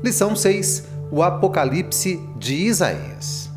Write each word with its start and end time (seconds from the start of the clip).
Lição 0.00 0.36
6: 0.36 0.84
O 1.10 1.24
Apocalipse 1.24 2.20
de 2.36 2.54
Isaías. 2.54 3.50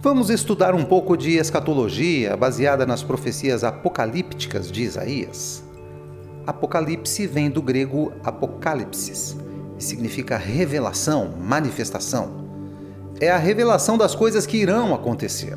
Vamos 0.00 0.28
estudar 0.28 0.74
um 0.74 0.84
pouco 0.84 1.16
de 1.16 1.36
escatologia 1.36 2.36
baseada 2.36 2.84
nas 2.84 3.04
profecias 3.04 3.62
apocalípticas 3.62 4.68
de 4.68 4.82
Isaías. 4.82 5.62
Apocalipse 6.44 7.24
vem 7.24 7.48
do 7.48 7.62
grego 7.62 8.12
apocalipsis 8.24 9.36
e 9.78 9.84
significa 9.84 10.36
revelação, 10.36 11.34
manifestação. 11.40 12.48
É 13.20 13.30
a 13.30 13.38
revelação 13.38 13.96
das 13.96 14.12
coisas 14.12 14.46
que 14.46 14.56
irão 14.56 14.92
acontecer. 14.92 15.56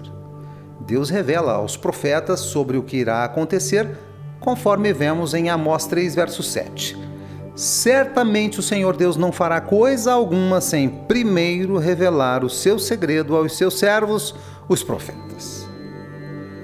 Deus 0.85 1.09
revela 1.09 1.53
aos 1.53 1.75
profetas 1.75 2.39
sobre 2.39 2.77
o 2.77 2.83
que 2.83 2.97
irá 2.97 3.23
acontecer, 3.23 3.97
conforme 4.39 4.93
vemos 4.93 5.33
em 5.33 5.49
Amós 5.49 5.87
3, 5.87 6.13
verso 6.13 6.43
7 6.43 7.12
Certamente 7.55 8.59
o 8.59 8.63
Senhor 8.63 8.97
Deus 8.97 9.15
não 9.15 9.31
fará 9.31 9.61
coisa 9.61 10.11
alguma 10.11 10.59
sem 10.59 10.89
primeiro 10.89 11.77
revelar 11.77 12.43
o 12.43 12.49
seu 12.49 12.79
segredo 12.79 13.35
aos 13.35 13.55
seus 13.55 13.77
servos, 13.77 14.33
os 14.67 14.81
profetas. 14.81 15.67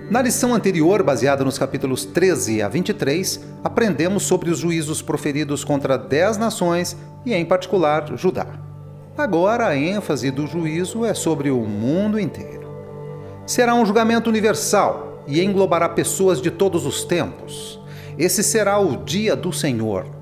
Na 0.10 0.20
lição 0.20 0.56
anterior, 0.56 1.04
baseada 1.04 1.46
nos 1.46 1.60
capítulos 1.60 2.06
13 2.06 2.64
a 2.64 2.68
23, 2.68 3.40
aprendemos 3.64 4.24
sobre 4.24 4.50
os 4.50 4.58
juízos 4.58 5.00
proferidos 5.00 5.64
contra 5.64 5.96
dez 5.96 6.38
nações 6.38 6.98
e, 7.24 7.36
em 7.36 7.46
particular, 7.46 8.18
Judá. 8.18 8.48
Agora, 9.16 9.68
a 9.68 9.78
ênfase 9.78 10.32
do 10.32 10.48
juízo 10.48 11.06
é 11.06 11.14
sobre 11.14 11.52
o 11.52 11.62
mundo 11.62 12.20
inteiro. 12.20 12.68
Será 13.46 13.76
um 13.76 13.86
julgamento 13.86 14.28
universal 14.28 15.24
e 15.28 15.44
englobará 15.44 15.88
pessoas 15.88 16.42
de 16.42 16.50
todos 16.50 16.88
os 16.88 17.04
tempos. 17.04 17.80
Esse 18.18 18.42
será 18.42 18.80
o 18.80 18.98
dia 18.98 19.36
do 19.36 19.54
Senhor 19.54 20.19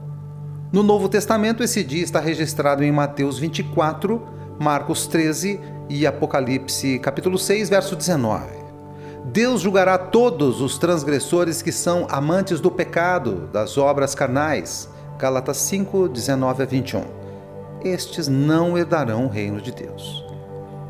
no 0.72 0.84
Novo 0.84 1.08
Testamento, 1.08 1.64
esse 1.64 1.82
dia 1.82 2.04
está 2.04 2.20
registrado 2.20 2.84
em 2.84 2.92
Mateus 2.92 3.40
24, 3.40 4.22
Marcos 4.60 5.08
13 5.08 5.62
e 5.88 6.06
Apocalipse 6.06 7.00
capítulo 7.00 7.38
6, 7.38 7.70
verso 7.70 7.96
19. 7.96 8.46
Deus 9.26 9.62
julgará 9.62 9.98
todos 9.98 10.60
os 10.60 10.78
transgressores 10.78 11.62
que 11.62 11.72
são 11.72 12.06
amantes 12.10 12.60
do 12.60 12.70
pecado, 12.70 13.50
das 13.54 13.78
obras 13.78 14.14
carnais. 14.14 14.90
Gálatas 15.18 15.58
5, 15.58 16.10
19 16.10 16.64
a 16.64 16.66
21. 16.66 17.04
Estes 17.86 18.28
não 18.28 18.78
herdarão 18.78 19.26
o 19.26 19.30
reino 19.30 19.62
de 19.62 19.72
Deus. 19.72 20.26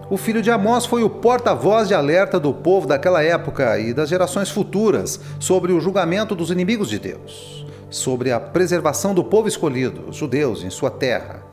O 0.10 0.18
filho 0.18 0.42
de 0.42 0.50
Amós 0.50 0.88
foi 0.88 1.04
o 1.04 1.10
porta-voz 1.10 1.88
de 1.88 1.94
alerta 1.94 2.40
do 2.40 2.52
povo 2.52 2.88
daquela 2.88 3.22
época 3.22 3.78
e 3.78 3.94
das 3.94 4.10
gerações 4.10 4.50
futuras 4.50 5.20
sobre 5.40 5.72
o 5.72 5.80
julgamento 5.80 6.34
dos 6.34 6.50
inimigos 6.50 6.90
de 6.90 6.98
Deus 6.98 7.67
sobre 7.90 8.32
a 8.32 8.40
preservação 8.40 9.14
do 9.14 9.24
povo 9.24 9.48
escolhido, 9.48 10.06
os 10.10 10.16
judeus, 10.16 10.64
em 10.64 10.70
sua 10.70 10.92
terra, 10.92 11.44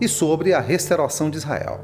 e 0.00 0.08
sobre 0.08 0.54
a 0.54 0.60
restauração 0.60 1.28
de 1.28 1.38
Israel. 1.38 1.80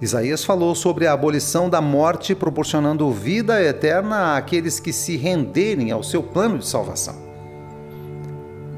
Isaías 0.00 0.44
falou 0.44 0.74
sobre 0.74 1.06
a 1.06 1.12
abolição 1.12 1.70
da 1.70 1.80
morte, 1.80 2.34
proporcionando 2.34 3.10
vida 3.12 3.62
eterna 3.62 4.36
àqueles 4.36 4.80
que 4.80 4.92
se 4.92 5.16
renderem 5.16 5.92
ao 5.92 6.02
seu 6.02 6.22
plano 6.22 6.58
de 6.58 6.66
salvação. 6.66 7.14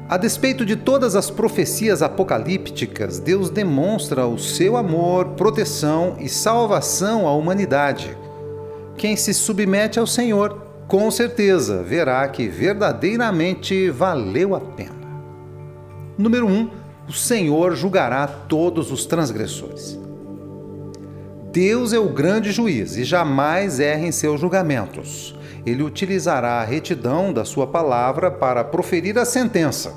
A 0.07 0.17
despeito 0.17 0.63
de 0.63 0.75
todas 0.75 1.15
as 1.15 1.31
profecias 1.31 2.03
apocalípticas, 2.03 3.17
Deus 3.17 3.49
demonstra 3.49 4.27
o 4.27 4.37
seu 4.37 4.77
amor, 4.77 5.29
proteção 5.29 6.15
e 6.19 6.29
salvação 6.29 7.27
à 7.27 7.33
humanidade. 7.33 8.15
Quem 8.95 9.17
se 9.17 9.33
submete 9.33 9.97
ao 9.97 10.05
Senhor 10.05 10.64
com 10.87 11.09
certeza 11.09 11.81
verá 11.81 12.27
que 12.27 12.47
verdadeiramente 12.47 13.89
valeu 13.89 14.53
a 14.53 14.59
pena. 14.59 14.93
Número 16.17 16.45
1. 16.45 16.51
Um, 16.51 16.69
o 17.07 17.13
Senhor 17.13 17.75
julgará 17.75 18.27
todos 18.27 18.91
os 18.91 19.05
transgressores. 19.05 19.99
Deus 21.51 21.93
é 21.93 21.99
o 21.99 22.09
grande 22.09 22.51
juiz 22.51 22.97
e 22.97 23.03
jamais 23.03 23.79
erra 23.79 24.07
em 24.07 24.11
seus 24.11 24.41
julgamentos. 24.41 25.35
Ele 25.65 25.83
utilizará 25.83 26.61
a 26.61 26.65
retidão 26.65 27.33
da 27.33 27.45
sua 27.45 27.65
palavra 27.65 28.29
para 28.29 28.63
proferir 28.63 29.17
a 29.17 29.25
sentença. 29.25 29.93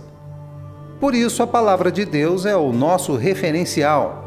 Por 1.00 1.14
isso, 1.14 1.42
a 1.42 1.46
palavra 1.46 1.92
de 1.92 2.04
Deus 2.04 2.46
é 2.46 2.56
o 2.56 2.72
nosso 2.72 3.14
referencial. 3.16 4.24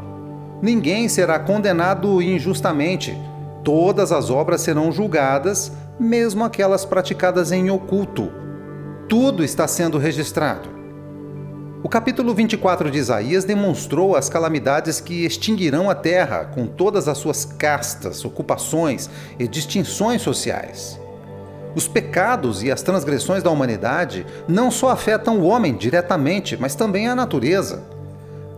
Ninguém 0.62 1.08
será 1.08 1.38
condenado 1.38 2.22
injustamente. 2.22 3.16
Todas 3.64 4.12
as 4.12 4.30
obras 4.30 4.60
serão 4.60 4.92
julgadas 4.92 5.72
mesmo 6.02 6.44
aquelas 6.44 6.84
praticadas 6.84 7.52
em 7.52 7.70
oculto. 7.70 8.30
Tudo 9.08 9.44
está 9.44 9.66
sendo 9.68 9.98
registrado. 9.98 10.68
O 11.82 11.88
capítulo 11.88 12.34
24 12.34 12.90
de 12.90 12.98
Isaías 12.98 13.44
demonstrou 13.44 14.14
as 14.14 14.28
calamidades 14.28 15.00
que 15.00 15.24
extinguirão 15.24 15.90
a 15.90 15.94
terra, 15.94 16.44
com 16.44 16.66
todas 16.66 17.08
as 17.08 17.18
suas 17.18 17.44
castas, 17.44 18.24
ocupações 18.24 19.10
e 19.38 19.48
distinções 19.48 20.22
sociais. 20.22 21.00
Os 21.74 21.88
pecados 21.88 22.62
e 22.62 22.70
as 22.70 22.82
transgressões 22.82 23.42
da 23.42 23.50
humanidade 23.50 24.26
não 24.46 24.70
só 24.70 24.90
afetam 24.90 25.38
o 25.38 25.44
homem 25.44 25.74
diretamente, 25.74 26.56
mas 26.56 26.74
também 26.74 27.08
a 27.08 27.16
natureza. 27.16 27.82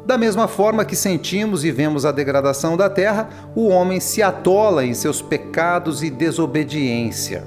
Da 0.06 0.18
mesma 0.18 0.46
forma 0.46 0.84
que 0.84 0.94
sentimos 0.94 1.64
e 1.64 1.70
vemos 1.70 2.04
a 2.04 2.12
degradação 2.12 2.76
da 2.76 2.90
terra, 2.90 3.28
o 3.54 3.68
homem 3.68 4.00
se 4.00 4.22
atola 4.22 4.84
em 4.84 4.92
seus 4.92 5.22
pecados 5.22 6.02
e 6.02 6.10
desobediência. 6.10 7.44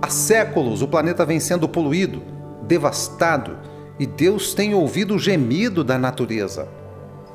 Há 0.00 0.08
séculos 0.08 0.82
o 0.82 0.88
planeta 0.88 1.24
vem 1.24 1.38
sendo 1.38 1.68
poluído, 1.68 2.20
devastado, 2.66 3.58
e 3.96 4.06
Deus 4.06 4.54
tem 4.54 4.74
ouvido 4.74 5.14
o 5.14 5.18
gemido 5.18 5.84
da 5.84 5.96
natureza. 5.96 6.66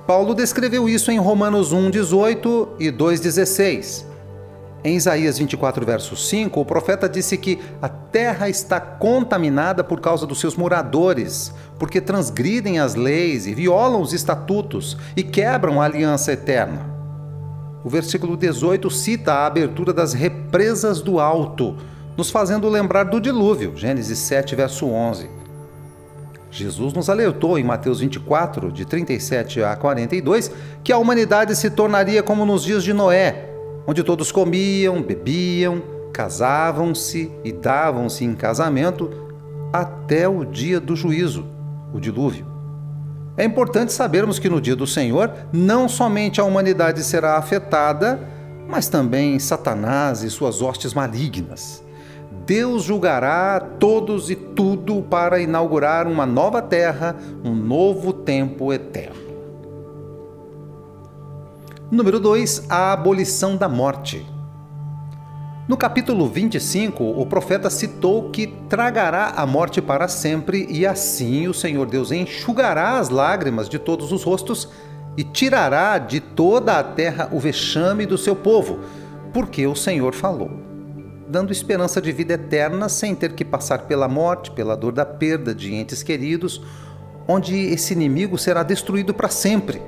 Paulo 0.05 0.33
descreveu 0.33 0.89
isso 0.89 1.09
em 1.09 1.17
Romanos 1.17 1.71
1:18 1.71 2.67
e 2.79 2.91
2:16. 2.91 4.05
Em 4.87 4.95
Isaías 4.95 5.37
24, 5.37 5.85
verso 5.85 6.15
5, 6.15 6.61
o 6.61 6.63
profeta 6.63 7.09
disse 7.09 7.37
que 7.37 7.59
a 7.81 7.89
terra 7.89 8.47
está 8.47 8.79
contaminada 8.79 9.83
por 9.83 9.99
causa 9.99 10.25
dos 10.25 10.39
seus 10.39 10.55
moradores, 10.55 11.53
porque 11.77 11.99
transgridem 11.99 12.79
as 12.79 12.95
leis 12.95 13.47
e 13.47 13.53
violam 13.53 13.99
os 13.99 14.13
estatutos 14.13 14.95
e 15.13 15.23
quebram 15.23 15.81
a 15.81 15.83
aliança 15.83 16.31
eterna. 16.31 16.85
O 17.83 17.89
versículo 17.89 18.37
18 18.37 18.89
cita 18.89 19.33
a 19.33 19.45
abertura 19.45 19.91
das 19.91 20.13
represas 20.13 21.01
do 21.01 21.19
alto, 21.19 21.75
nos 22.15 22.31
fazendo 22.31 22.69
lembrar 22.69 23.03
do 23.03 23.19
dilúvio, 23.19 23.75
Gênesis 23.75 24.19
7, 24.19 24.55
verso 24.55 24.87
11. 24.87 25.29
Jesus 26.49 26.93
nos 26.93 27.09
alertou 27.09 27.59
em 27.59 27.63
Mateus 27.65 27.99
24, 27.99 28.71
de 28.71 28.85
37 28.85 29.61
a 29.63 29.75
42, 29.75 30.49
que 30.81 30.93
a 30.93 30.97
humanidade 30.97 31.57
se 31.57 31.69
tornaria 31.69 32.23
como 32.23 32.45
nos 32.45 32.63
dias 32.63 32.85
de 32.85 32.93
Noé, 32.93 33.56
onde 33.87 34.03
todos 34.03 34.31
comiam, 34.31 35.01
bebiam, 35.01 35.81
casavam-se 36.11 37.31
e 37.43 37.53
davam-se 37.53 38.25
em 38.25 38.35
casamento 38.35 39.09
até 39.71 40.27
o 40.27 40.43
dia 40.43 40.79
do 40.79 40.95
juízo, 40.95 41.45
o 41.93 41.99
dilúvio. 41.99 42.45
É 43.37 43.45
importante 43.45 43.93
sabermos 43.93 44.39
que 44.39 44.49
no 44.49 44.59
dia 44.59 44.75
do 44.75 44.87
Senhor, 44.87 45.31
não 45.53 45.87
somente 45.87 46.41
a 46.41 46.43
humanidade 46.43 47.03
será 47.03 47.37
afetada, 47.37 48.19
mas 48.67 48.89
também 48.89 49.39
Satanás 49.39 50.23
e 50.23 50.29
suas 50.29 50.61
hostes 50.61 50.93
malignas. 50.93 51.83
Deus 52.45 52.83
julgará 52.83 53.59
todos 53.59 54.29
e 54.29 54.35
tudo 54.35 55.01
para 55.03 55.39
inaugurar 55.39 56.07
uma 56.07 56.25
nova 56.25 56.61
terra, 56.61 57.15
um 57.43 57.53
novo 57.53 58.11
tempo 58.11 58.73
eterno. 58.73 59.16
Número 61.89 62.19
2. 62.19 62.65
A 62.67 62.91
abolição 62.91 63.55
da 63.55 63.69
morte. 63.69 64.25
No 65.69 65.77
capítulo 65.77 66.27
25, 66.27 67.01
o 67.01 67.25
profeta 67.25 67.69
citou 67.69 68.29
que 68.29 68.47
tragará 68.67 69.27
a 69.37 69.45
morte 69.45 69.81
para 69.81 70.09
sempre, 70.09 70.67
e 70.69 70.85
assim 70.85 71.47
o 71.47 71.53
Senhor 71.53 71.85
Deus 71.85 72.11
enxugará 72.11 72.99
as 72.99 73.07
lágrimas 73.07 73.69
de 73.69 73.79
todos 73.79 74.11
os 74.11 74.21
rostos 74.21 74.67
e 75.15 75.23
tirará 75.23 75.97
de 75.97 76.19
toda 76.19 76.77
a 76.77 76.83
terra 76.83 77.29
o 77.31 77.39
vexame 77.39 78.05
do 78.05 78.17
seu 78.17 78.35
povo, 78.35 78.79
porque 79.33 79.65
o 79.65 79.75
Senhor 79.75 80.13
falou, 80.13 80.51
dando 81.25 81.53
esperança 81.53 82.01
de 82.01 82.11
vida 82.11 82.33
eterna 82.33 82.89
sem 82.89 83.15
ter 83.15 83.31
que 83.31 83.45
passar 83.45 83.83
pela 83.83 84.09
morte, 84.09 84.51
pela 84.51 84.75
dor 84.75 84.91
da 84.91 85.05
perda 85.05 85.55
de 85.55 85.73
entes 85.73 86.03
queridos, 86.03 86.61
onde 87.25 87.55
esse 87.55 87.93
inimigo 87.93 88.37
será 88.37 88.61
destruído 88.61 89.13
para 89.13 89.29
sempre. 89.29 89.81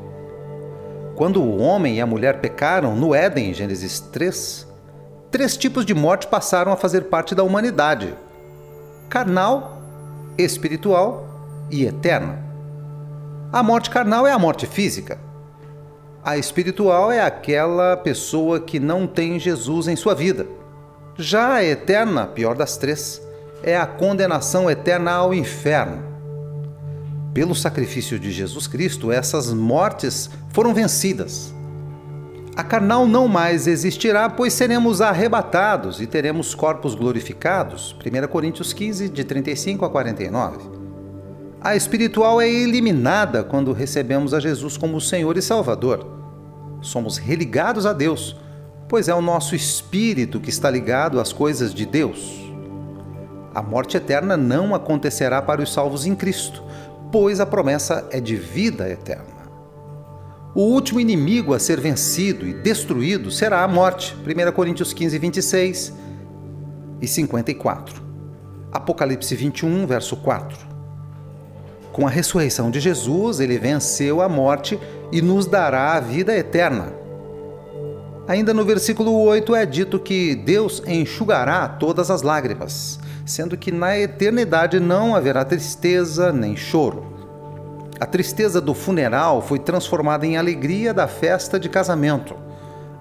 Quando 1.19 1.43
o 1.43 1.57
homem 1.57 1.97
e 1.97 2.01
a 2.01 2.05
mulher 2.05 2.39
pecaram 2.39 2.95
no 2.95 3.13
Éden, 3.13 3.53
Gênesis 3.53 3.99
3, 3.99 4.65
três 5.29 5.57
tipos 5.57 5.85
de 5.85 5.93
morte 5.93 6.25
passaram 6.27 6.71
a 6.71 6.77
fazer 6.77 7.09
parte 7.09 7.35
da 7.35 7.43
humanidade: 7.43 8.15
carnal, 9.09 9.81
espiritual 10.37 11.27
e 11.69 11.83
eterna. 11.83 12.41
A 13.51 13.61
morte 13.61 13.89
carnal 13.89 14.25
é 14.25 14.31
a 14.31 14.39
morte 14.39 14.65
física. 14.65 15.19
A 16.23 16.37
espiritual 16.37 17.11
é 17.11 17.19
aquela 17.19 17.97
pessoa 17.97 18.61
que 18.61 18.79
não 18.79 19.05
tem 19.05 19.37
Jesus 19.37 19.89
em 19.89 19.97
sua 19.97 20.15
vida. 20.15 20.47
Já 21.17 21.55
a 21.55 21.65
eterna, 21.65 22.27
pior 22.27 22.55
das 22.55 22.77
três, 22.77 23.21
é 23.61 23.75
a 23.75 23.85
condenação 23.85 24.71
eterna 24.71 25.11
ao 25.11 25.33
inferno. 25.33 26.01
Pelo 27.33 27.53
sacrifício 27.53 28.19
de 28.19 28.31
Jesus 28.31 28.65
Cristo, 28.65 29.11
essas 29.11 29.53
mortes 29.53 30.29
foram 30.49 30.73
vencidas. 30.73 31.53
A 32.55 32.63
carnal 32.63 33.07
não 33.07 33.27
mais 33.27 33.67
existirá, 33.67 34.29
pois 34.29 34.51
seremos 34.53 34.99
arrebatados 34.99 36.01
e 36.01 36.07
teremos 36.07 36.55
corpos 36.55 36.95
glorificados. 36.95 37.95
1 38.03 38.27
Coríntios 38.27 38.73
15, 38.73 39.09
de 39.09 39.23
35 39.23 39.85
a 39.85 39.89
49. 39.89 40.57
A 41.61 41.75
espiritual 41.75 42.41
é 42.41 42.49
eliminada 42.49 43.43
quando 43.43 43.73
recebemos 43.73 44.33
a 44.33 44.39
Jesus 44.39 44.75
como 44.75 44.99
Senhor 44.99 45.37
e 45.37 45.41
Salvador. 45.41 46.05
Somos 46.81 47.17
religados 47.17 47.85
a 47.85 47.93
Deus, 47.93 48.35
pois 48.87 49.07
é 49.07 49.13
o 49.13 49.21
nosso 49.21 49.55
espírito 49.55 50.39
que 50.39 50.49
está 50.49 50.69
ligado 50.69 51.19
às 51.19 51.31
coisas 51.31 51.73
de 51.73 51.85
Deus. 51.85 52.49
A 53.53 53.61
morte 53.61 53.97
eterna 53.97 54.35
não 54.35 54.73
acontecerá 54.73 55.41
para 55.41 55.61
os 55.61 55.71
salvos 55.71 56.05
em 56.05 56.15
Cristo, 56.15 56.63
pois 57.11 57.39
a 57.39 57.45
promessa 57.45 58.07
é 58.11 58.19
de 58.19 58.35
vida 58.35 58.89
eterna. 58.89 59.39
O 60.55 60.61
último 60.61 60.99
inimigo 60.99 61.53
a 61.53 61.59
ser 61.59 61.79
vencido 61.79 62.47
e 62.47 62.53
destruído 62.53 63.29
será 63.29 63.63
a 63.63 63.67
morte. 63.67 64.15
1 64.15 64.51
Coríntios 64.51 64.93
15, 64.93 65.17
26 65.17 65.93
e 67.01 67.07
54. 67.07 68.01
Apocalipse 68.71 69.35
21, 69.35 69.85
verso 69.85 70.17
4. 70.17 70.57
Com 71.91 72.07
a 72.07 72.09
ressurreição 72.09 72.71
de 72.71 72.79
Jesus, 72.79 73.39
ele 73.39 73.57
venceu 73.57 74.21
a 74.21 74.29
morte 74.29 74.79
e 75.11 75.21
nos 75.21 75.45
dará 75.45 75.93
a 75.93 75.99
vida 75.99 76.35
eterna. 76.35 76.93
Ainda 78.27 78.53
no 78.53 78.63
versículo 78.63 79.11
8 79.21 79.55
é 79.55 79.65
dito 79.65 79.99
que 79.99 80.35
Deus 80.35 80.83
enxugará 80.85 81.67
todas 81.67 82.11
as 82.11 82.21
lágrimas, 82.21 82.99
sendo 83.29 83.55
que 83.55 83.71
na 83.71 83.95
eternidade 83.95 84.79
não 84.79 85.15
haverá 85.15 85.45
tristeza 85.45 86.33
nem 86.33 86.57
choro. 86.57 87.13
A 87.99 88.05
tristeza 88.05 88.59
do 88.59 88.73
funeral 88.73 89.39
foi 89.39 89.59
transformada 89.59 90.25
em 90.25 90.35
alegria 90.35 90.91
da 90.95 91.07
festa 91.07 91.59
de 91.59 91.69
casamento. 91.69 92.35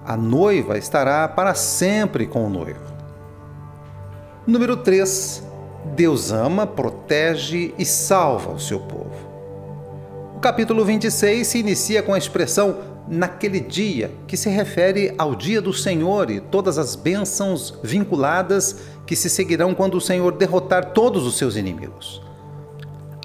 A 0.05 0.15
noiva 0.15 0.77
estará 0.77 1.27
para 1.27 1.55
sempre 1.55 2.27
com 2.27 2.45
o 2.45 2.49
noivo. 2.49 2.93
Número 4.45 4.77
3. 4.77 5.43
Deus 5.95 6.31
ama, 6.31 6.67
protege 6.67 7.73
e 7.79 7.83
salva 7.83 8.51
o 8.51 8.59
seu 8.59 8.81
povo. 8.81 9.27
O 10.35 10.39
capítulo 10.39 10.85
26 10.85 11.47
se 11.47 11.57
inicia 11.57 12.03
com 12.03 12.13
a 12.13 12.17
expressão 12.19 12.77
naquele 13.09 13.59
dia, 13.59 14.11
que 14.27 14.37
se 14.37 14.49
refere 14.49 15.13
ao 15.17 15.33
dia 15.33 15.59
do 15.59 15.73
Senhor 15.73 16.29
e 16.29 16.39
todas 16.39 16.77
as 16.77 16.95
bênçãos 16.95 17.73
vinculadas 17.83 18.75
que 19.05 19.15
se 19.15 19.29
seguirão 19.29 19.73
quando 19.73 19.95
o 19.95 20.01
Senhor 20.01 20.31
derrotar 20.33 20.93
todos 20.93 21.25
os 21.25 21.37
seus 21.37 21.55
inimigos. 21.55 22.21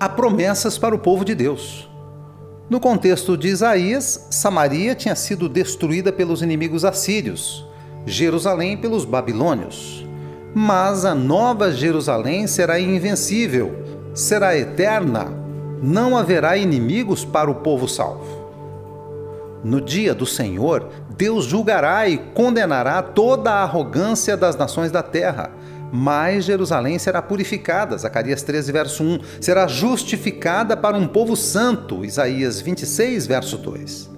Há 0.01 0.09
promessas 0.09 0.79
para 0.79 0.95
o 0.95 0.99
povo 0.99 1.25
de 1.25 1.35
Deus. 1.35 1.89
No 2.71 2.81
contexto 2.81 3.37
de 3.37 3.49
Isaías, 3.49 4.27
Samaria 4.31 4.95
tinha 4.95 5.15
sido 5.15 5.49
destruída 5.51 6.11
pelos 6.11 6.41
inimigos 6.41 6.85
assírios, 6.85 7.67
Jerusalém 8.07 8.77
pelos 8.77 9.05
babilônios. 9.05 10.05
Mas 10.55 11.05
a 11.05 11.15
nova 11.15 11.71
Jerusalém 11.71 12.47
será 12.47 12.81
invencível, 12.81 13.75
será 14.15 14.57
eterna, 14.57 15.31
não 15.83 16.17
haverá 16.17 16.57
inimigos 16.57 17.25
para 17.25 17.51
o 17.51 17.57
povo 17.57 17.87
salvo. 17.87 18.44
No 19.65 19.81
dia 19.81 20.15
do 20.15 20.27
Senhor, 20.27 20.91
Deus 21.17 21.47
julgará 21.47 22.07
e 22.07 22.19
condenará 22.19 23.01
toda 23.01 23.51
a 23.51 23.63
arrogância 23.63 24.37
das 24.37 24.57
nações 24.57 24.93
da 24.93 25.03
terra. 25.03 25.51
Mas 25.91 26.45
Jerusalém 26.45 26.99
será 26.99 27.23
purificada, 27.23 27.97
Zacarias 27.97 28.43
13, 28.43 28.73
verso 28.73 29.03
1, 29.03 29.21
será 29.41 29.67
justificada 29.67 30.77
para 30.77 30.99
um 30.99 31.07
povo 31.07 31.35
santo, 31.35 32.05
Isaías 32.05 32.61
26, 32.61 33.27
verso 33.27 33.57
2. 33.57 34.11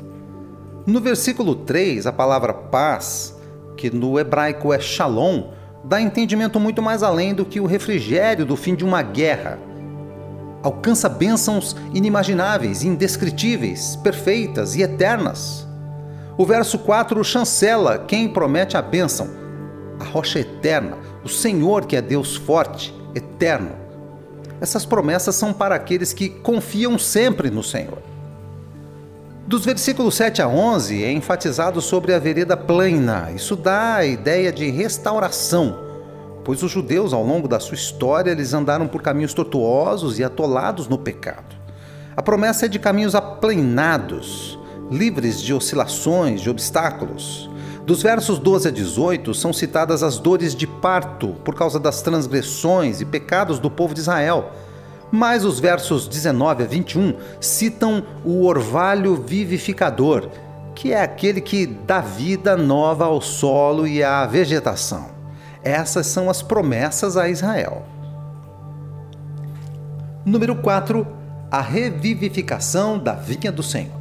No 0.84 1.00
versículo 1.00 1.54
3, 1.54 2.06
a 2.06 2.12
palavra 2.12 2.52
paz, 2.52 3.36
que 3.76 3.88
no 3.88 4.18
hebraico 4.18 4.72
é 4.72 4.80
shalom, 4.80 5.50
dá 5.84 6.00
entendimento 6.00 6.58
muito 6.58 6.82
mais 6.82 7.04
além 7.04 7.34
do 7.34 7.44
que 7.44 7.60
o 7.60 7.66
refrigério 7.66 8.44
do 8.44 8.56
fim 8.56 8.74
de 8.74 8.84
uma 8.84 9.02
guerra 9.02 9.58
alcança 10.66 11.08
bênçãos 11.08 11.76
inimagináveis, 11.94 12.82
indescritíveis, 12.82 13.94
perfeitas 14.02 14.74
e 14.74 14.82
eternas. 14.82 15.64
O 16.36 16.44
verso 16.44 16.76
4 16.80 17.22
chancela 17.22 18.00
quem 18.00 18.28
promete 18.28 18.76
a 18.76 18.82
bênção, 18.82 19.28
a 20.00 20.04
rocha 20.04 20.40
eterna, 20.40 20.98
o 21.24 21.28
Senhor 21.28 21.86
que 21.86 21.94
é 21.94 22.02
Deus 22.02 22.34
forte, 22.34 22.92
eterno. 23.14 23.76
Essas 24.60 24.84
promessas 24.84 25.36
são 25.36 25.52
para 25.52 25.76
aqueles 25.76 26.12
que 26.12 26.28
confiam 26.28 26.98
sempre 26.98 27.48
no 27.48 27.62
Senhor. 27.62 28.02
Dos 29.46 29.64
versículos 29.64 30.16
7 30.16 30.42
a 30.42 30.48
11 30.48 31.04
é 31.04 31.12
enfatizado 31.12 31.80
sobre 31.80 32.12
a 32.12 32.18
vereda 32.18 32.56
plana. 32.56 33.30
Isso 33.32 33.54
dá 33.54 33.94
a 33.96 34.04
ideia 34.04 34.50
de 34.50 34.68
restauração 34.68 35.85
pois 36.46 36.62
os 36.62 36.70
judeus, 36.70 37.12
ao 37.12 37.26
longo 37.26 37.48
da 37.48 37.58
sua 37.58 37.74
história, 37.74 38.30
eles 38.30 38.54
andaram 38.54 38.86
por 38.86 39.02
caminhos 39.02 39.34
tortuosos 39.34 40.20
e 40.20 40.22
atolados 40.22 40.86
no 40.86 40.96
pecado. 40.96 41.56
A 42.16 42.22
promessa 42.22 42.66
é 42.66 42.68
de 42.68 42.78
caminhos 42.78 43.16
aplainados, 43.16 44.56
livres 44.88 45.42
de 45.42 45.52
oscilações, 45.52 46.40
de 46.40 46.48
obstáculos. 46.48 47.50
Dos 47.84 48.00
versos 48.00 48.38
12 48.38 48.68
a 48.68 48.70
18 48.70 49.34
são 49.34 49.52
citadas 49.52 50.04
as 50.04 50.20
dores 50.20 50.54
de 50.54 50.68
parto 50.68 51.34
por 51.44 51.56
causa 51.56 51.80
das 51.80 52.00
transgressões 52.00 53.00
e 53.00 53.04
pecados 53.04 53.58
do 53.58 53.68
povo 53.68 53.92
de 53.92 54.02
Israel. 54.02 54.52
Mas 55.10 55.44
os 55.44 55.58
versos 55.58 56.06
19 56.06 56.62
a 56.62 56.66
21 56.66 57.16
citam 57.40 58.04
o 58.24 58.46
orvalho 58.46 59.16
vivificador, 59.16 60.28
que 60.76 60.92
é 60.92 61.02
aquele 61.02 61.40
que 61.40 61.66
dá 61.66 62.00
vida 62.00 62.56
nova 62.56 63.06
ao 63.06 63.20
solo 63.20 63.84
e 63.84 64.00
à 64.00 64.24
vegetação. 64.26 65.15
Essas 65.66 66.06
são 66.06 66.30
as 66.30 66.42
promessas 66.42 67.16
a 67.16 67.28
Israel. 67.28 67.82
Número 70.24 70.54
4. 70.54 71.04
A 71.50 71.60
revivificação 71.60 72.96
da 72.96 73.14
vinha 73.14 73.50
do 73.50 73.64
Senhor. 73.64 73.98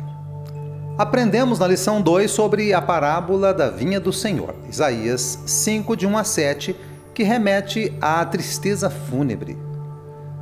Aprendemos 0.96 1.58
na 1.58 1.66
lição 1.66 2.04
2 2.04 2.30
sobre 2.30 2.72
a 2.72 2.80
parábola 2.80 3.52
da 3.52 3.72
vinha 3.72 4.00
do 4.00 4.14
Senhor, 4.14 4.54
Isaías 4.70 5.40
5, 5.48 5.98
de 5.98 6.06
1 6.06 6.16
a 6.20 6.24
7, 6.24 6.76
que 7.16 7.24
remete 7.24 7.92
à 8.00 8.24
tristeza 8.24 8.88
fúnebre. 8.88 9.58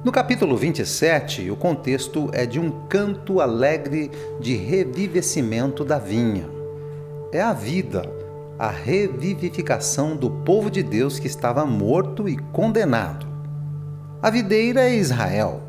No 0.03 0.11
capítulo 0.11 0.57
27, 0.57 1.49
o 1.49 1.55
contexto 1.55 2.29
é 2.33 2.45
de 2.45 2.59
um 2.59 2.85
canto 2.89 3.39
alegre 3.39 4.11
de 4.41 4.57
revivecimento 4.57 5.85
da 5.85 5.97
vinha. 5.97 6.49
É 7.31 7.41
a 7.41 7.53
vida, 7.53 8.22
a 8.57 8.69
revivificação 8.69 10.15
do 10.15 10.29
povo 10.29 10.69
de 10.69 10.83
Deus 10.83 11.19
que 11.19 11.27
estava 11.27 11.65
morto 11.65 12.29
e 12.29 12.37
condenado. 12.37 13.25
A 14.21 14.29
videira 14.29 14.81
é 14.81 14.95
Israel. 14.95 15.61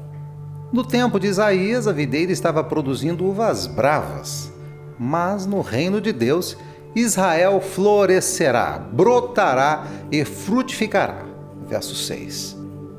No 0.73 0.85
tempo 0.85 1.19
de 1.19 1.27
Isaías, 1.27 1.87
a 1.87 1.93
videira 1.93 2.33
estava 2.33 2.63
produzindo 2.63 3.25
uvas 3.25 3.67
bravas, 3.67 4.53
mas 4.99 5.47
no 5.47 5.61
reino 5.61 6.01
de 6.01 6.13
Deus, 6.13 6.57
Israel 6.95 7.61
florescerá, 7.61 8.79
brotará 8.79 9.87
e 10.11 10.25
frutificará. 10.25 11.25
Verso 11.67 11.95
6. 11.95 12.57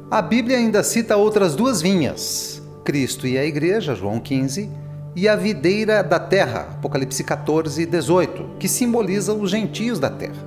A 0.10 0.22
Bíblia 0.22 0.58
ainda 0.58 0.84
cita 0.84 1.16
outras 1.16 1.56
duas 1.56 1.82
vinhas, 1.82 2.62
Cristo 2.84 3.28
e 3.28 3.38
a 3.38 3.46
Igreja, 3.46 3.96
João 3.96 4.20
15, 4.20 4.70
e 5.16 5.30
a 5.30 5.36
videira 5.36 6.04
da 6.04 6.20
terra, 6.20 6.68
Apocalipse 6.74 7.24
14, 7.24 7.86
18, 7.86 8.58
que 8.60 8.68
simboliza 8.68 9.34
os 9.34 9.50
gentios 9.50 9.98
da 9.98 10.10
terra. 10.10 10.46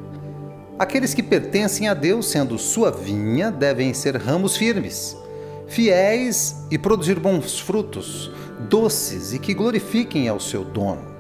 Aqueles 0.78 1.14
que 1.14 1.22
pertencem 1.22 1.88
a 1.88 1.94
Deus, 1.94 2.28
sendo 2.28 2.58
sua 2.58 2.90
vinha, 2.90 3.50
devem 3.50 3.94
ser 3.94 4.16
ramos 4.16 4.56
firmes, 4.56 5.16
fiéis 5.66 6.54
e 6.70 6.76
produzir 6.76 7.18
bons 7.18 7.58
frutos, 7.58 8.30
doces 8.68 9.32
e 9.32 9.38
que 9.38 9.54
glorifiquem 9.54 10.28
ao 10.28 10.38
seu 10.38 10.64
dono. 10.64 11.16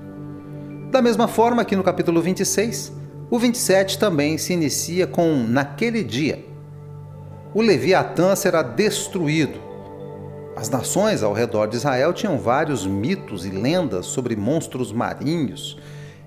Da 0.90 1.00
mesma 1.00 1.26
forma 1.26 1.64
que 1.64 1.74
no 1.74 1.82
capítulo 1.82 2.20
26, 2.20 2.92
o 3.30 3.38
27 3.38 3.98
também 3.98 4.36
se 4.36 4.52
inicia 4.52 5.06
com 5.06 5.34
naquele 5.34 6.04
dia. 6.04 6.44
O 7.54 7.62
Leviatã 7.62 8.36
será 8.36 8.62
destruído, 8.62 9.67
as 10.58 10.68
nações 10.68 11.22
ao 11.22 11.32
redor 11.32 11.68
de 11.68 11.76
Israel 11.76 12.12
tinham 12.12 12.36
vários 12.36 12.84
mitos 12.84 13.46
e 13.46 13.48
lendas 13.48 14.06
sobre 14.06 14.34
monstros 14.34 14.90
marinhos, 14.90 15.78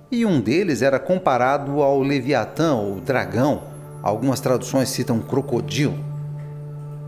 e 0.09 0.25
um 0.25 0.39
deles 0.39 0.81
era 0.81 0.97
comparado 0.97 1.81
ao 1.81 2.01
Leviatã 2.01 2.75
ou 2.75 3.01
dragão. 3.01 3.63
Algumas 4.01 4.39
traduções 4.39 4.87
citam 4.87 5.19
crocodilo. 5.19 5.99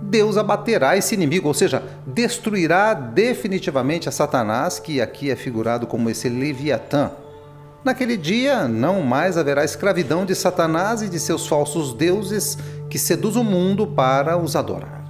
Deus 0.01 0.35
abaterá 0.35 0.97
esse 0.97 1.15
inimigo, 1.15 1.47
ou 1.47 1.53
seja, 1.53 1.81
destruirá 2.05 2.93
definitivamente 2.93 4.09
a 4.09 4.11
Satanás, 4.11 4.77
que 4.77 4.99
aqui 4.99 5.31
é 5.31 5.35
figurado 5.37 5.87
como 5.87 6.09
esse 6.09 6.27
Leviatã. 6.27 7.09
Naquele 7.85 8.17
dia 8.17 8.67
não 8.67 9.01
mais 9.01 9.37
haverá 9.37 9.63
escravidão 9.63 10.25
de 10.25 10.35
Satanás 10.35 11.01
e 11.01 11.07
de 11.07 11.21
seus 11.21 11.47
falsos 11.47 11.93
deuses 11.93 12.57
que 12.89 12.99
seduz 12.99 13.37
o 13.37 13.45
mundo 13.45 13.87
para 13.87 14.37
os 14.37 14.57
adorar. 14.57 15.02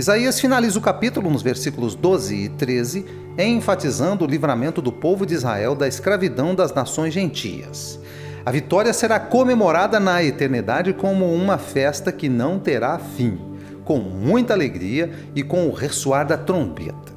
Isaías 0.00 0.40
finaliza 0.40 0.78
o 0.78 0.82
capítulo 0.82 1.30
nos 1.30 1.42
versículos 1.42 1.94
12 1.94 2.34
e 2.34 2.48
13, 2.48 3.04
enfatizando 3.36 4.24
o 4.24 4.26
livramento 4.26 4.80
do 4.80 4.90
povo 4.90 5.26
de 5.26 5.34
Israel 5.34 5.74
da 5.74 5.86
escravidão 5.86 6.54
das 6.54 6.72
nações 6.72 7.12
gentias. 7.12 8.00
A 8.46 8.50
vitória 8.50 8.94
será 8.94 9.20
comemorada 9.20 10.00
na 10.00 10.24
eternidade 10.24 10.94
como 10.94 11.30
uma 11.30 11.58
festa 11.58 12.10
que 12.10 12.30
não 12.30 12.58
terá 12.58 12.98
fim, 12.98 13.38
com 13.84 13.98
muita 13.98 14.54
alegria 14.54 15.10
e 15.34 15.42
com 15.42 15.68
o 15.68 15.74
ressoar 15.74 16.26
da 16.26 16.38
trombeta. 16.38 17.12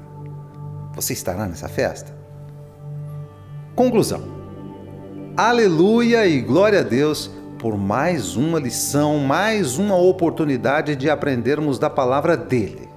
Você 0.94 1.14
estará 1.14 1.46
nessa 1.46 1.70
festa? 1.70 2.14
Conclusão. 3.78 4.24
Aleluia 5.38 6.28
e 6.28 6.42
glória 6.42 6.82
a 6.82 6.84
Deus 6.84 7.32
por 7.64 7.78
mais 7.78 8.36
uma 8.36 8.60
lição, 8.60 9.20
mais 9.20 9.78
uma 9.78 9.96
oportunidade 9.96 10.98
de 10.98 11.10
aprendermos 11.10 11.80
da 11.80 11.90
palavra 11.90 12.36
dele. 12.36 12.90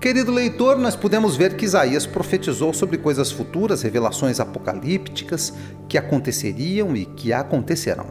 Querido 0.00 0.30
leitor, 0.30 0.78
nós 0.78 0.94
podemos 0.94 1.34
ver 1.34 1.56
que 1.56 1.64
Isaías 1.64 2.06
profetizou 2.06 2.72
sobre 2.72 2.98
coisas 2.98 3.32
futuras, 3.32 3.82
revelações 3.82 4.38
apocalípticas 4.38 5.52
que 5.88 5.98
aconteceriam 5.98 6.94
e 6.94 7.04
que 7.04 7.32
acontecerão. 7.32 8.06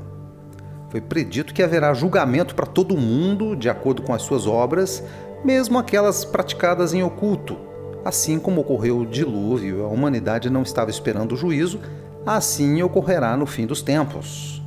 Foi 0.89 0.99
predito 0.99 1.53
que 1.53 1.63
haverá 1.63 1.93
julgamento 1.93 2.53
para 2.53 2.65
todo 2.65 2.97
mundo 2.97 3.55
de 3.55 3.69
acordo 3.69 4.01
com 4.01 4.13
as 4.13 4.23
suas 4.23 4.45
obras, 4.45 5.01
mesmo 5.45 5.77
aquelas 5.77 6.25
praticadas 6.25 6.93
em 6.93 7.03
oculto. 7.03 7.57
Assim 8.03 8.37
como 8.37 8.59
ocorreu 8.59 8.97
o 8.97 9.05
dilúvio, 9.05 9.85
a 9.85 9.87
humanidade 9.87 10.49
não 10.49 10.63
estava 10.63 10.89
esperando 10.89 11.35
o 11.35 11.37
juízo, 11.37 11.79
assim 12.25 12.81
ocorrerá 12.81 13.37
no 13.37 13.45
fim 13.45 13.65
dos 13.65 13.81
tempos. 13.81 14.61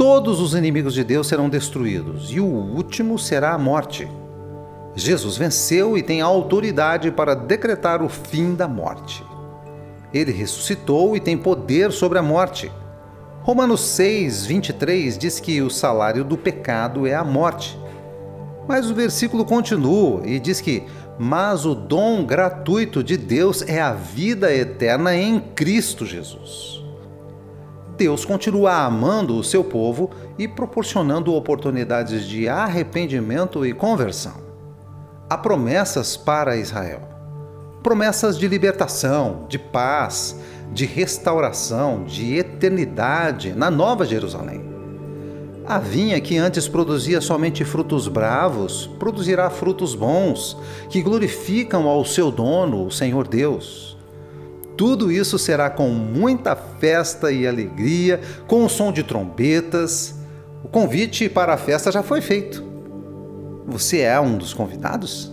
Todos 0.00 0.40
os 0.40 0.54
inimigos 0.54 0.94
de 0.94 1.04
Deus 1.04 1.26
serão 1.26 1.46
destruídos, 1.46 2.30
e 2.30 2.40
o 2.40 2.46
último 2.46 3.18
será 3.18 3.52
a 3.52 3.58
morte. 3.58 4.08
Jesus 4.94 5.36
venceu 5.36 5.94
e 5.94 6.02
tem 6.02 6.22
autoridade 6.22 7.10
para 7.10 7.34
decretar 7.34 8.02
o 8.02 8.08
fim 8.08 8.54
da 8.54 8.66
morte. 8.66 9.22
Ele 10.10 10.32
ressuscitou 10.32 11.14
e 11.14 11.20
tem 11.20 11.36
poder 11.36 11.92
sobre 11.92 12.18
a 12.18 12.22
morte. 12.22 12.72
Romanos 13.42 13.82
6, 13.82 14.46
23 14.46 15.18
diz 15.18 15.38
que 15.38 15.60
o 15.60 15.68
salário 15.68 16.24
do 16.24 16.38
pecado 16.38 17.06
é 17.06 17.14
a 17.14 17.22
morte. 17.22 17.78
Mas 18.66 18.90
o 18.90 18.94
versículo 18.94 19.44
continua 19.44 20.26
e 20.26 20.40
diz 20.40 20.62
que: 20.62 20.82
Mas 21.18 21.66
o 21.66 21.74
dom 21.74 22.24
gratuito 22.24 23.04
de 23.04 23.18
Deus 23.18 23.60
é 23.68 23.82
a 23.82 23.92
vida 23.92 24.50
eterna 24.50 25.14
em 25.14 25.38
Cristo 25.38 26.06
Jesus. 26.06 26.79
Deus 28.00 28.24
continua 28.24 28.72
amando 28.84 29.36
o 29.36 29.44
seu 29.44 29.62
povo 29.62 30.10
e 30.38 30.48
proporcionando 30.48 31.34
oportunidades 31.34 32.26
de 32.26 32.48
arrependimento 32.48 33.66
e 33.66 33.74
conversão 33.74 34.48
há 35.30 35.38
promessas 35.38 36.16
para 36.16 36.56
Israel. 36.56 37.02
Promessas 37.84 38.36
de 38.36 38.48
libertação, 38.48 39.44
de 39.48 39.58
paz, 39.60 40.34
de 40.72 40.84
restauração, 40.86 42.02
de 42.04 42.36
eternidade 42.36 43.52
na 43.52 43.70
Nova 43.70 44.04
Jerusalém. 44.04 44.64
A 45.64 45.78
vinha 45.78 46.20
que 46.20 46.36
antes 46.36 46.66
produzia 46.66 47.20
somente 47.20 47.64
frutos 47.64 48.08
bravos, 48.08 48.88
produzirá 48.98 49.48
frutos 49.50 49.94
bons, 49.94 50.56
que 50.88 51.00
glorificam 51.00 51.86
ao 51.86 52.04
seu 52.04 52.32
dono, 52.32 52.86
o 52.86 52.90
Senhor 52.90 53.28
Deus. 53.28 53.89
Tudo 54.80 55.12
isso 55.12 55.38
será 55.38 55.68
com 55.68 55.90
muita 55.90 56.56
festa 56.56 57.30
e 57.30 57.46
alegria, 57.46 58.18
com 58.46 58.64
o 58.64 58.68
som 58.70 58.90
de 58.90 59.02
trombetas. 59.02 60.14
O 60.64 60.68
convite 60.68 61.28
para 61.28 61.52
a 61.52 61.58
festa 61.58 61.92
já 61.92 62.02
foi 62.02 62.22
feito. 62.22 62.64
Você 63.66 63.98
é 63.98 64.18
um 64.18 64.38
dos 64.38 64.54
convidados? 64.54 65.30